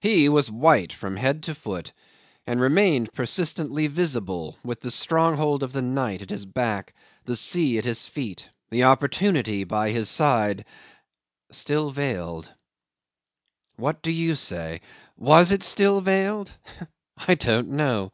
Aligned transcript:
He 0.00 0.30
was 0.30 0.50
white 0.50 0.90
from 0.90 1.18
head 1.18 1.42
to 1.42 1.54
foot, 1.54 1.92
and 2.46 2.62
remained 2.62 3.12
persistently 3.12 3.88
visible 3.88 4.56
with 4.64 4.80
the 4.80 4.90
stronghold 4.90 5.62
of 5.62 5.72
the 5.74 5.82
night 5.82 6.22
at 6.22 6.30
his 6.30 6.46
back, 6.46 6.94
the 7.26 7.36
sea 7.36 7.76
at 7.76 7.84
his 7.84 8.06
feet, 8.08 8.48
the 8.70 8.84
opportunity 8.84 9.64
by 9.64 9.90
his 9.90 10.08
side 10.08 10.64
still 11.50 11.90
veiled. 11.90 12.50
What 13.76 14.00
do 14.00 14.10
you 14.10 14.34
say? 14.34 14.80
Was 15.18 15.52
it 15.52 15.62
still 15.62 16.00
veiled? 16.00 16.50
I 17.28 17.34
don't 17.34 17.68
know. 17.72 18.12